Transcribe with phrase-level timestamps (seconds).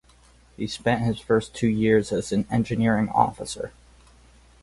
[0.57, 3.71] He spent his first two years as an engineering officer.